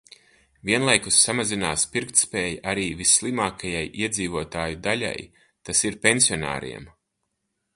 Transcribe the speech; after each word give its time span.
Vienlaikus 0.67 1.17
samazinās 1.25 1.83
pirktspēja 1.95 2.55
arī 2.71 2.85
visslimākajai 3.01 3.83
iedzīvotāju 4.05 4.81
daļai, 4.89 5.15
tas 5.69 5.83
ir, 5.91 5.99
pensionāriem. 6.07 6.91